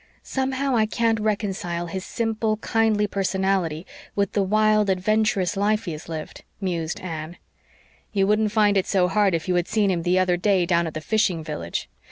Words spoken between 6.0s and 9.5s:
lived," mused Anne. "You wouldn't find it so hard if